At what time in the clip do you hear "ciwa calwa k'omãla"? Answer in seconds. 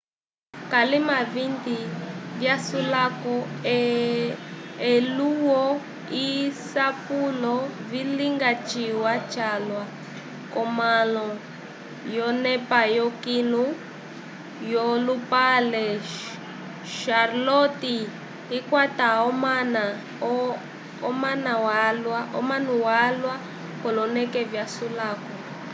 8.69-11.25